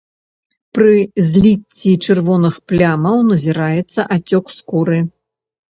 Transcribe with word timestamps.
Пры 0.77 0.95
зліцці 1.27 1.91
чырвоных 2.05 2.59
плямаў 2.73 3.17
назіраецца 3.31 4.01
ацёк 4.19 4.45
скуры. 4.57 4.99